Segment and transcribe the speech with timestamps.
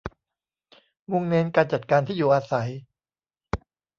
[1.09, 2.69] มุ่งเน้นการจัดการที่อยู่อาศัย